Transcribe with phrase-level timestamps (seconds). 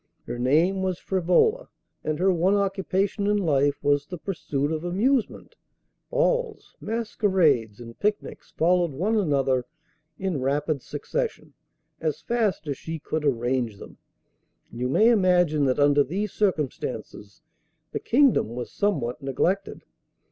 [0.25, 1.67] Her name was Frivola,
[2.03, 5.53] and her one occupation in life was the pursuit of amusement.
[6.09, 9.67] Balls, masquerades, and picnics followed one another
[10.17, 11.53] in rapid succession,
[11.99, 13.99] as fast as she could arrange them,
[14.71, 17.43] and you may imagine that under these circumstances
[17.91, 19.83] the kingdom was somewhat neglected.